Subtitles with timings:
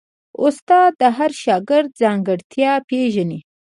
[0.43, 3.39] استاد د هر شاګرد ځانګړتیا پېژني.